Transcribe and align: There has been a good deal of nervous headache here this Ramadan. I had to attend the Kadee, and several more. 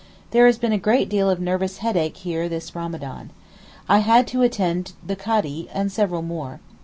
There 0.31 0.47
has 0.47 0.57
been 0.57 0.71
a 0.71 0.79
good 0.79 1.09
deal 1.09 1.29
of 1.29 1.39
nervous 1.39 1.77
headache 1.77 2.17
here 2.17 2.49
this 2.49 2.73
Ramadan. 2.75 3.29
I 3.87 3.99
had 3.99 4.25
to 4.29 4.41
attend 4.41 4.93
the 5.05 5.15
Kadee, 5.15 5.69
and 5.71 5.91
several 5.91 6.23
more. 6.23 6.59